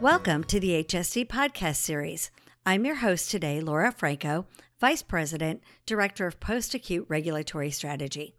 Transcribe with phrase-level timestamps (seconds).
[0.00, 2.30] Welcome to the HSD podcast series.
[2.66, 4.44] I'm your host today, Laura Franco,
[4.78, 8.34] Vice President, Director of Post Acute Regulatory Strategy.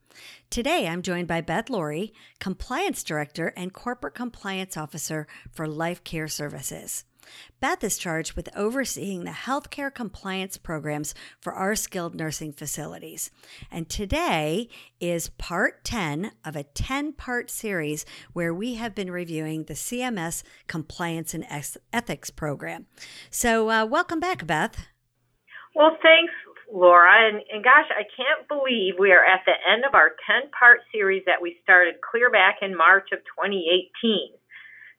[0.52, 6.28] Today, I'm joined by Beth Lori, Compliance Director and Corporate Compliance Officer for Life Care
[6.28, 7.06] Services.
[7.60, 13.32] Beth is charged with overseeing the healthcare compliance programs for our skilled nursing facilities.
[13.72, 19.64] And today is part 10 of a 10 part series where we have been reviewing
[19.64, 21.46] the CMS Compliance and
[21.94, 22.86] Ethics Program.
[23.30, 24.88] So, uh, welcome back, Beth.
[25.76, 26.34] Well, thanks,
[26.74, 27.30] Laura.
[27.30, 30.80] And, and gosh, I can't believe we are at the end of our 10 part
[30.92, 34.34] series that we started clear back in March of 2018.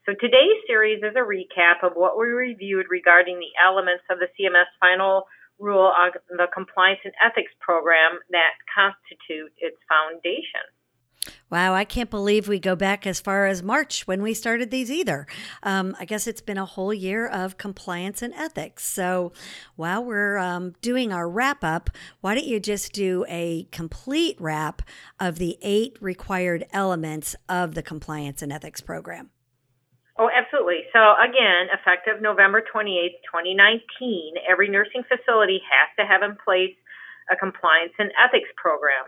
[0.09, 4.29] So today's series is a recap of what we reviewed regarding the elements of the
[4.41, 5.25] CMS final
[5.59, 10.65] rule on the compliance and ethics program that constitute its foundation.
[11.51, 14.91] Wow, I can't believe we go back as far as March when we started these
[14.91, 15.27] either.
[15.63, 18.87] Um, I guess it's been a whole year of compliance and ethics.
[18.87, 19.33] So
[19.77, 21.91] while we're um, doing our wrap up,
[22.23, 24.81] why don't you just do a complete wrap
[25.21, 29.29] of the eight required elements of the compliance and ethics program?
[30.19, 30.83] Oh, absolutely.
[30.93, 36.75] So, again, effective November 28th, 2019, every nursing facility has to have in place
[37.31, 39.07] a compliance and ethics program.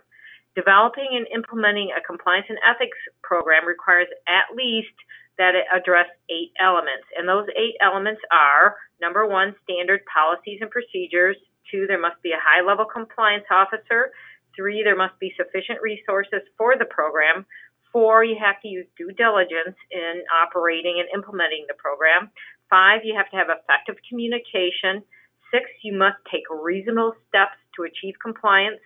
[0.55, 4.95] Developing and implementing a compliance and ethics program requires at least
[5.39, 7.07] that it address eight elements.
[7.19, 11.37] And those eight elements are number one, standard policies and procedures.
[11.71, 14.15] Two, there must be a high level compliance officer.
[14.55, 17.47] Three, there must be sufficient resources for the program.
[17.93, 22.31] Four, you have to use due diligence in operating and implementing the program.
[22.71, 25.03] Five, you have to have effective communication.
[25.51, 28.79] Six, you must take reasonable steps to achieve compliance.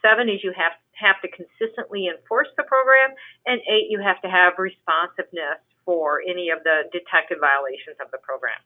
[0.00, 3.12] Seven is you have, have to consistently enforce the program.
[3.44, 8.18] And eight, you have to have responsiveness for any of the detected violations of the
[8.18, 8.58] program.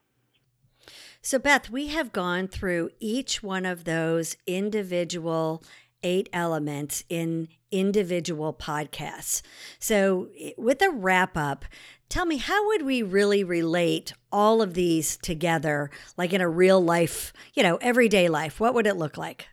[1.21, 5.61] So, Beth, we have gone through each one of those individual
[6.01, 9.41] eight elements in individual podcasts.
[9.79, 11.65] So, with a wrap up,
[12.09, 16.81] tell me how would we really relate all of these together, like in a real
[16.81, 18.59] life, you know, everyday life?
[18.59, 19.47] What would it look like?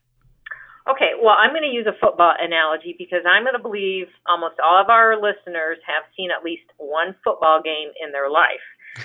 [0.89, 4.55] Okay, well, I'm going to use a football analogy because I'm going to believe almost
[4.65, 8.65] all of our listeners have seen at least one football game in their life.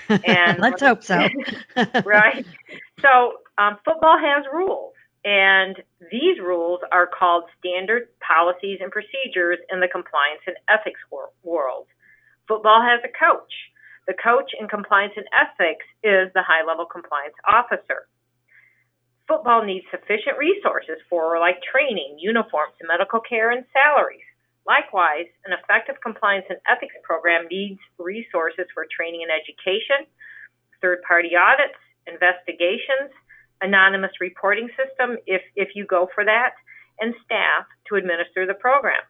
[0.25, 1.27] And let's hope so.
[2.05, 2.45] right?
[3.01, 4.92] So, um, football has rules.
[5.23, 5.79] And
[6.11, 11.87] these rules are called standard policies and procedures in the compliance and ethics wor- world.
[12.47, 13.53] Football has a coach.
[14.05, 18.11] The coach in compliance and ethics is the high level compliance officer.
[19.31, 24.27] Football needs sufficient resources for like training, uniforms, medical care, and salaries.
[24.67, 30.03] Likewise, an effective compliance and ethics program needs resources for training and education,
[30.83, 33.15] third party audits, investigations,
[33.63, 36.53] anonymous reporting system if, if you go for that,
[36.99, 39.01] and staff to administer the program.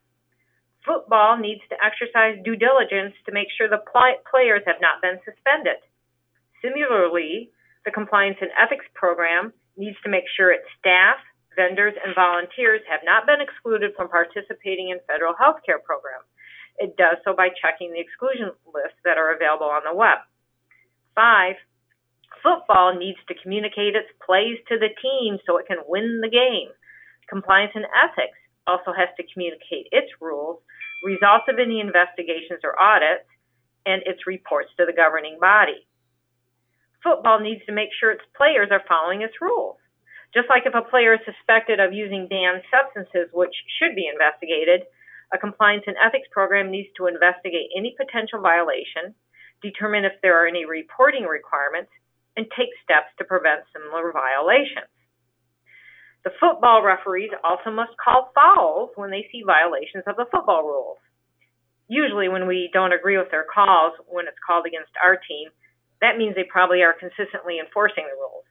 [0.85, 5.19] Football needs to exercise due diligence to make sure the pl- players have not been
[5.23, 5.79] suspended.
[6.61, 7.51] Similarly,
[7.83, 11.19] the compliance and ethics program needs to make sure its staff,
[11.55, 16.27] vendors, and volunteers have not been excluded from participating in federal health care programs.
[16.79, 20.23] It does so by checking the exclusion lists that are available on the web.
[21.15, 21.55] Five,
[22.43, 26.69] football needs to communicate its plays to the team so it can win the game.
[27.31, 28.37] Compliance and ethics
[28.67, 30.59] also has to communicate its rules,
[31.03, 33.25] results of any investigations or audits,
[33.87, 35.87] and its reports to the governing body.
[37.03, 39.75] Football needs to make sure its players are following its rules.
[40.33, 44.87] Just like if a player is suspected of using banned substances, which should be investigated,
[45.33, 49.13] a compliance and ethics program needs to investigate any potential violation,
[49.61, 51.91] determine if there are any reporting requirements,
[52.35, 54.89] and take steps to prevent similar violations.
[56.23, 60.97] The football referees also must call fouls when they see violations of the football rules.
[61.91, 65.51] Usually, when we don't agree with their calls when it's called against our team,
[65.99, 68.47] that means they probably are consistently enforcing the rules.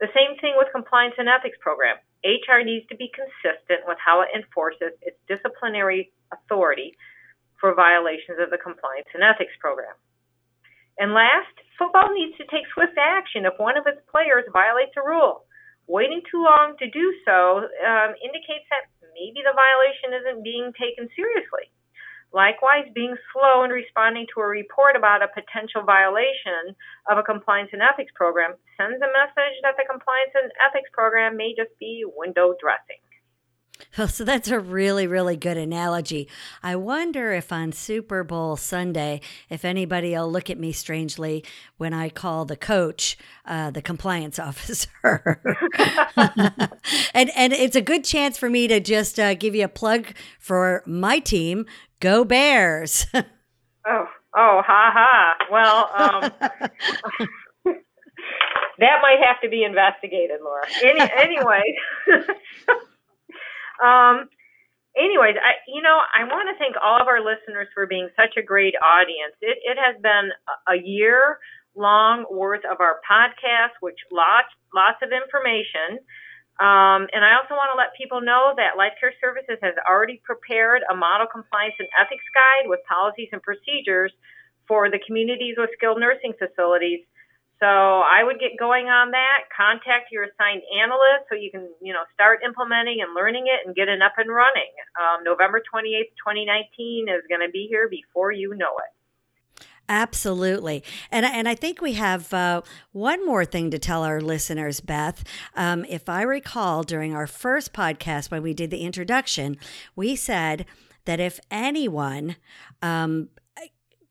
[0.00, 2.00] The same thing with compliance and ethics program.
[2.24, 6.96] HR needs to be consistent with how it enforces its disciplinary authority
[7.60, 9.94] for violations of the compliance and ethics program.
[10.98, 15.04] And last, football needs to take swift action if one of its players violates a
[15.04, 15.44] rule.
[15.88, 18.86] Waiting too long to do so um, indicates that
[19.16, 21.72] maybe the violation isn't being taken seriously.
[22.32, 26.72] Likewise, being slow in responding to a report about a potential violation
[27.12, 31.36] of a compliance and ethics program sends a message that the compliance and ethics program
[31.36, 33.04] may just be window dressing.
[33.98, 36.28] Oh, so that's a really, really good analogy.
[36.62, 41.44] I wonder if on Super Bowl Sunday, if anybody will look at me strangely
[41.76, 45.40] when I call the coach uh, the compliance officer.
[47.14, 50.06] and and it's a good chance for me to just uh, give you a plug
[50.38, 51.66] for my team.
[52.00, 53.06] Go Bears!
[53.14, 53.22] oh,
[53.86, 55.36] oh, ha ha.
[55.50, 56.32] Well, um,
[58.78, 60.66] that might have to be investigated, Laura.
[60.82, 61.76] Any, anyway.
[63.82, 64.30] Um,
[64.96, 68.38] anyways, I, you know, I want to thank all of our listeners for being such
[68.38, 69.34] a great audience.
[69.42, 70.30] It, it has been
[70.68, 71.38] a year
[71.74, 75.98] long worth of our podcast, which lots, lots of information.
[76.60, 80.20] Um, and I also want to let people know that Life Care Services has already
[80.22, 84.12] prepared a model compliance and ethics guide with policies and procedures
[84.68, 87.00] for the communities with skilled nursing facilities
[87.62, 89.46] so I would get going on that.
[89.56, 93.72] Contact your assigned analyst so you can, you know, start implementing and learning it and
[93.72, 94.74] get it up and running.
[94.98, 98.90] Um, November 28th, 2019 is going to be here before you know it.
[99.88, 100.82] Absolutely.
[101.12, 105.22] And, and I think we have uh, one more thing to tell our listeners, Beth.
[105.54, 109.56] Um, if I recall, during our first podcast when we did the introduction,
[109.94, 110.66] we said
[111.04, 112.34] that if anyone
[112.80, 113.28] um,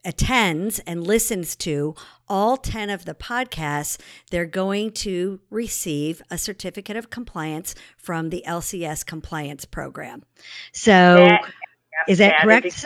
[0.04, 1.96] attends and listens to
[2.28, 4.00] all 10 of the podcasts,
[4.30, 10.24] they're going to receive a certificate of compliance from the LCS compliance program.
[10.72, 11.42] So, that,
[12.08, 12.86] is that, that correct.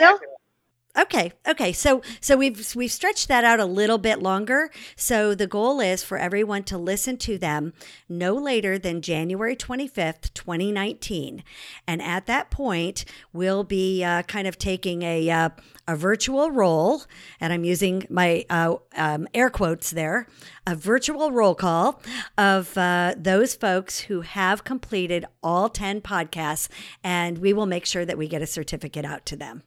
[0.98, 1.32] Okay.
[1.46, 1.72] Okay.
[1.72, 4.70] So so we've we've stretched that out a little bit longer.
[4.96, 7.74] So the goal is for everyone to listen to them
[8.08, 11.44] no later than January 25th, 2019.
[11.86, 13.04] And at that point,
[13.34, 15.50] we'll be uh, kind of taking a uh,
[15.86, 17.02] a virtual roll,
[17.40, 20.26] and I'm using my uh, um, air quotes there,
[20.66, 22.00] a virtual roll call
[22.38, 26.68] of uh, those folks who have completed all 10 podcasts,
[27.04, 29.62] and we will make sure that we get a certificate out to them.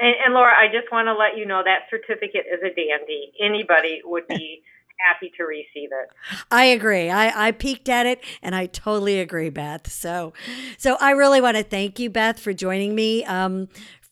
[0.00, 3.32] And, and Laura, I just want to let you know that certificate is a dandy.
[3.40, 4.62] Anybody would be
[5.06, 6.10] happy to receive it.
[6.50, 7.10] I agree.
[7.10, 9.90] I, I peeked at it and I totally agree, Beth.
[9.90, 10.32] So
[10.78, 13.68] so I really want to thank you, Beth, for joining me um,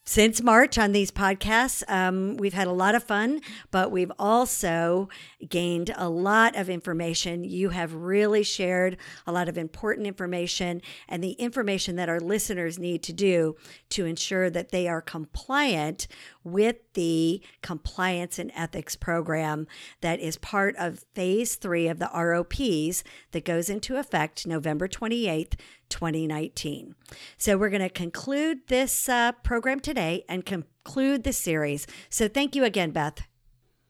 [0.08, 1.82] since March on these podcasts.
[1.86, 5.10] Um, we've had a lot of fun, but we've also
[5.46, 7.44] gained a lot of information.
[7.44, 8.96] You have really shared
[9.26, 13.56] a lot of important information and the information that our listeners need to do
[13.90, 16.06] to ensure that they are compliant
[16.42, 19.66] with the compliance and ethics program
[20.00, 25.54] that is part of phase three of the ROPs that goes into effect November 28th,
[25.90, 26.94] 2019.
[27.36, 31.86] So we're going to conclude this uh, program today and conclude the series.
[32.10, 33.20] So thank you again, Beth.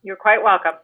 [0.02, 0.74] You're quite welcome.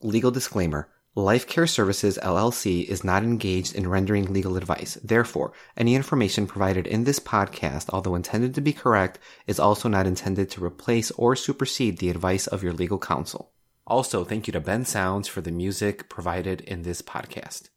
[0.00, 0.88] Legal disclaimer.
[1.14, 4.98] Life Care Services LLC is not engaged in rendering legal advice.
[5.04, 10.06] Therefore, any information provided in this podcast, although intended to be correct, is also not
[10.06, 13.52] intended to replace or supersede the advice of your legal counsel.
[13.86, 17.68] Also, thank you to Ben Sounds for the music provided in this podcast.